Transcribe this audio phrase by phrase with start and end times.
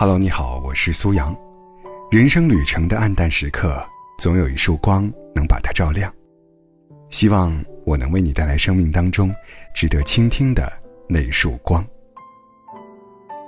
[0.00, 1.36] Hello，你好，我是苏阳。
[2.10, 3.86] 人生旅程的暗淡时刻，
[4.18, 5.02] 总有一束光
[5.34, 6.10] 能把它照亮。
[7.10, 7.52] 希望
[7.84, 9.30] 我能为你带来生命当中
[9.74, 10.72] 值得倾听的
[11.06, 11.86] 那一束光。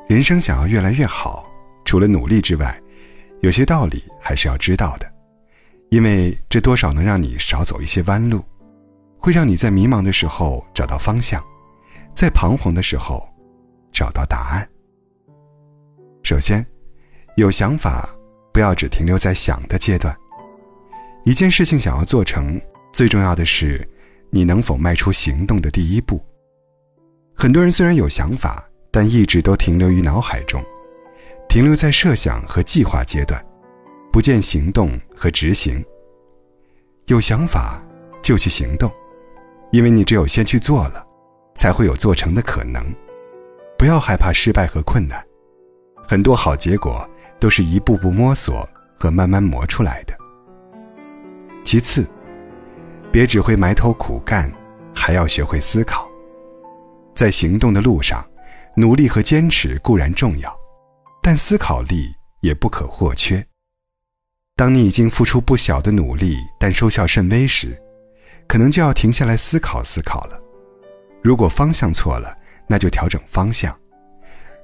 [0.07, 1.47] 人生想要越来越好，
[1.87, 2.79] 除了努力之外，
[3.41, 5.11] 有些道理还是要知道的，
[5.89, 8.45] 因为这多少能让你少走一些弯路，
[9.17, 11.43] 会让你在迷茫的时候找到方向，
[12.15, 13.27] 在彷徨的时候
[13.91, 14.69] 找到答案。
[16.23, 16.65] 首先，
[17.37, 18.09] 有想法，
[18.53, 20.17] 不要只停留在想的阶段。
[21.25, 22.61] 一件事情想要做成，
[22.93, 23.87] 最重要的是，
[24.31, 26.25] 你能否迈出行动的第一步。
[27.35, 30.65] 很多人虽然有想法，但一直都停留于脑海中，
[31.49, 33.45] 停留在设想和计划阶段，
[34.13, 35.85] 不见行动和执行。
[37.07, 37.83] 有想法
[38.23, 38.91] 就去行动，
[39.73, 41.05] 因为你只有先去做了，
[41.57, 42.81] 才会有做成的可能。
[43.77, 45.21] 不要害怕失败和困难。
[46.13, 47.09] 很多好结果
[47.41, 50.15] 都是一步步摸索和慢慢磨出来的。
[51.65, 52.07] 其次，
[53.11, 54.53] 别只会埋头苦干，
[54.95, 56.07] 还要学会思考。
[57.15, 58.23] 在行动的路上，
[58.77, 60.55] 努力和坚持固然重要，
[61.23, 63.43] 但思考力也不可或缺。
[64.55, 67.75] 当你已经付出不小的努力，但收效甚微时，
[68.47, 70.39] 可能就要停下来思考思考了。
[71.23, 72.37] 如果方向错了，
[72.69, 73.75] 那就调整方向。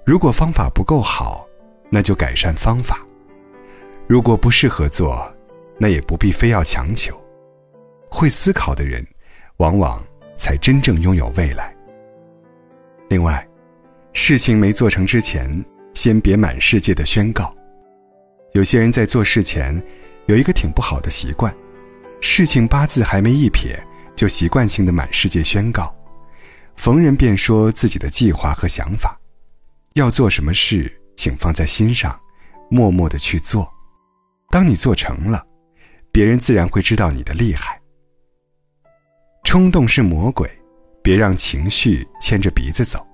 [0.08, 1.46] 如果方法不够好，
[1.90, 2.96] 那就改善方法；
[4.06, 5.30] 如果不适合做，
[5.76, 7.14] 那也不必非要强求。
[8.08, 9.06] 会思考的人，
[9.58, 10.02] 往往
[10.38, 11.76] 才真正拥有未来。
[13.10, 13.46] 另外，
[14.14, 17.54] 事情没做成之前，先别满世界的宣告。
[18.52, 19.78] 有些人在做事前，
[20.24, 21.54] 有一个挺不好的习惯：
[22.22, 23.78] 事情八字还没一撇，
[24.16, 25.94] 就习惯性的满世界宣告，
[26.76, 29.17] 逢人便说自己的计划和想法。
[29.98, 32.18] 要做什么事，请放在心上，
[32.70, 33.68] 默默的去做。
[34.50, 35.44] 当你做成了，
[36.12, 37.80] 别人自然会知道你的厉害。
[39.44, 40.48] 冲动是魔鬼，
[41.02, 43.04] 别让情绪牵着鼻子走。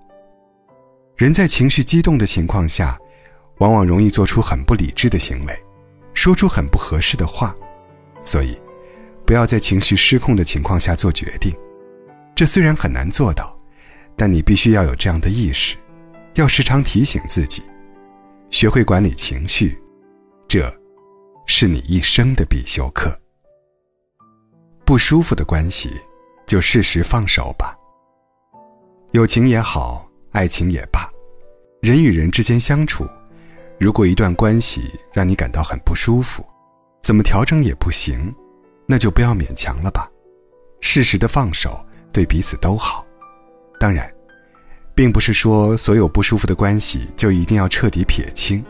[1.17, 2.99] 人在情绪激动的情况下，
[3.59, 5.65] 往往容易做出很不理智的行为，
[6.13, 7.55] 说出很不合适的话。
[8.23, 8.61] 所以，
[9.25, 11.55] 不要在情绪失控的情况下做决定。
[12.35, 13.57] 这虽然很难做到，
[14.17, 15.77] 但你必须要有这样的意识。
[16.35, 17.63] 要时常提醒自己，
[18.51, 19.81] 学会管理情绪，
[20.49, 20.69] 这，
[21.47, 23.17] 是你一生的必修课。
[24.85, 25.91] 不舒服的关系，
[26.45, 27.77] 就适时放手吧。
[29.13, 31.09] 友情也好，爱情也罢，
[31.81, 33.07] 人与人之间相处，
[33.79, 36.45] 如果一段关系让你感到很不舒服，
[37.01, 38.35] 怎么调整也不行，
[38.87, 40.11] 那就不要勉强了吧。
[40.81, 43.07] 适时的放手，对彼此都好。
[43.79, 44.13] 当然。
[44.95, 48.65] 并不是说所有不舒服的关系就一定要彻底撇清，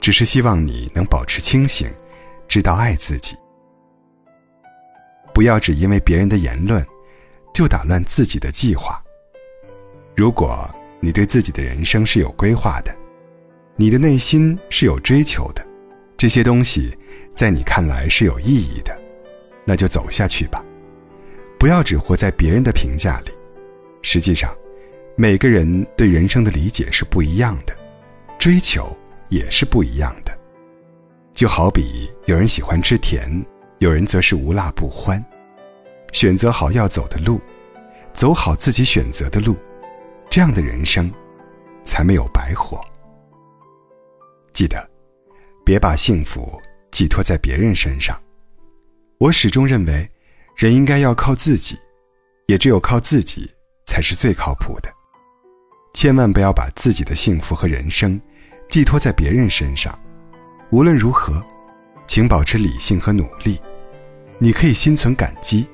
[0.00, 1.88] 只是希望你能保持清醒，
[2.48, 3.36] 知道爱自己，
[5.32, 6.84] 不要只因为别人的言论
[7.54, 9.00] 就打乱自己的计划。
[10.16, 10.68] 如果
[10.98, 12.92] 你对自己的人生是有规划的，
[13.76, 15.64] 你的内心是有追求的，
[16.16, 16.96] 这些东西
[17.36, 18.98] 在你看来是有意义的，
[19.64, 20.64] 那就走下去吧，
[21.56, 23.30] 不要只活在别人的评价里，
[24.02, 24.52] 实际上。
[25.18, 27.74] 每个人对人生的理解是不一样的，
[28.38, 28.94] 追求
[29.30, 30.38] 也是不一样的。
[31.32, 33.26] 就好比有人喜欢吃甜，
[33.78, 35.24] 有人则是无辣不欢。
[36.12, 37.40] 选择好要走的路，
[38.12, 39.56] 走好自己选择的路，
[40.28, 41.10] 这样的人生
[41.82, 42.78] 才没有白活。
[44.52, 44.86] 记得，
[45.64, 46.60] 别把幸福
[46.90, 48.14] 寄托在别人身上。
[49.16, 50.06] 我始终认为，
[50.56, 51.78] 人应该要靠自己，
[52.48, 53.50] 也只有靠自己
[53.86, 54.94] 才是最靠谱的。
[55.96, 58.20] 千万不要把自己的幸福和人生
[58.68, 59.98] 寄托在别人身上。
[60.68, 61.42] 无论如何，
[62.06, 63.58] 请保持理性和努力。
[64.38, 65.66] 你可以心存感激，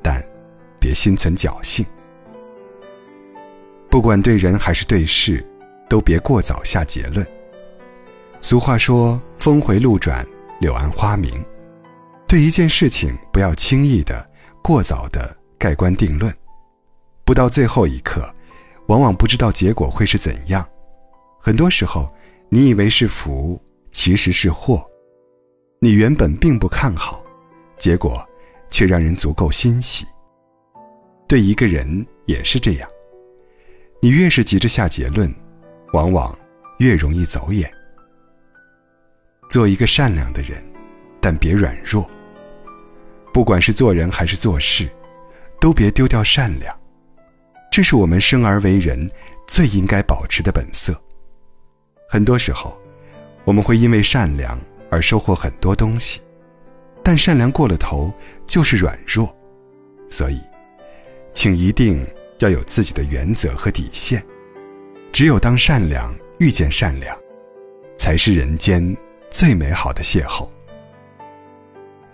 [0.00, 0.18] 但
[0.80, 1.84] 别心存侥幸。
[3.90, 5.46] 不管对人还是对事，
[5.90, 7.24] 都别过早下结论。
[8.40, 10.26] 俗话说：“峰回路转，
[10.58, 11.44] 柳暗花明。”
[12.26, 14.26] 对一件事情，不要轻易的、
[14.62, 16.34] 过早的盖棺定论，
[17.26, 18.26] 不到最后一刻。
[18.86, 20.66] 往往不知道结果会是怎样，
[21.40, 22.12] 很多时候，
[22.48, 23.60] 你以为是福，
[23.92, 24.84] 其实是祸。
[25.80, 27.24] 你原本并不看好，
[27.78, 28.26] 结果
[28.70, 30.06] 却让人足够欣喜。
[31.26, 32.88] 对一个人也是这样，
[34.00, 35.34] 你越是急着下结论，
[35.92, 36.38] 往往
[36.78, 37.72] 越容易走眼。
[39.48, 40.62] 做一个善良的人，
[41.20, 42.08] 但别软弱。
[43.32, 44.88] 不管是做人还是做事，
[45.60, 46.78] 都别丢掉善良。
[47.74, 49.04] 这是我们生而为人
[49.48, 50.96] 最应该保持的本色。
[52.08, 52.78] 很多时候，
[53.44, 54.56] 我们会因为善良
[54.92, 56.20] 而收获很多东西，
[57.02, 58.14] 但善良过了头
[58.46, 59.36] 就是软弱，
[60.08, 60.40] 所以，
[61.34, 62.06] 请一定
[62.38, 64.24] 要有自己的原则和底线。
[65.12, 67.18] 只有当善良遇见善良，
[67.98, 68.96] 才是人间
[69.32, 70.48] 最美好的邂逅。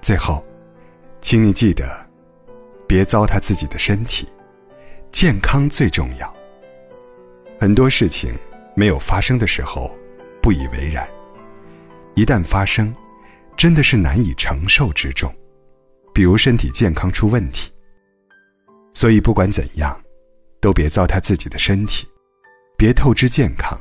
[0.01, 0.43] 最后，
[1.21, 2.09] 请你记得，
[2.89, 4.27] 别糟蹋自己的身体，
[5.13, 6.35] 健康最重要。
[7.61, 8.35] 很多事情
[8.75, 9.95] 没有发生的时候，
[10.41, 11.07] 不以为然；
[12.15, 12.95] 一旦发生，
[13.57, 15.35] 真的是难以承受之重。
[16.15, 17.73] 比如身体健康出问题。
[18.93, 19.99] 所以不管怎样，
[20.61, 22.07] 都别糟蹋自己的身体，
[22.77, 23.79] 别透支健康，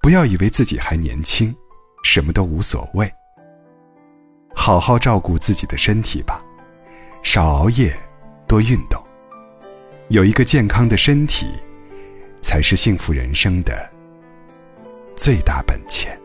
[0.00, 1.54] 不要以为自己还年轻，
[2.04, 3.10] 什么都无所谓。
[4.54, 6.44] 好好照顾自己的身体吧，
[7.22, 7.96] 少熬夜，
[8.46, 9.02] 多运动。
[10.12, 11.46] 有一个健康的身体。
[12.42, 13.88] 才是幸福人生的
[15.16, 16.21] 最大本钱。